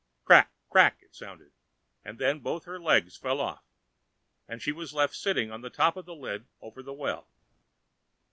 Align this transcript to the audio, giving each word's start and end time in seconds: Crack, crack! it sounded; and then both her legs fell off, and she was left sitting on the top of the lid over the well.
Crack, 0.25 0.51
crack! 0.67 0.97
it 1.03 1.13
sounded; 1.13 1.51
and 2.03 2.17
then 2.17 2.39
both 2.39 2.63
her 2.63 2.79
legs 2.79 3.15
fell 3.15 3.39
off, 3.39 3.63
and 4.47 4.59
she 4.59 4.71
was 4.71 4.95
left 4.95 5.13
sitting 5.13 5.51
on 5.51 5.61
the 5.61 5.69
top 5.69 5.95
of 5.95 6.05
the 6.07 6.15
lid 6.15 6.47
over 6.59 6.81
the 6.81 6.91
well. 6.91 7.29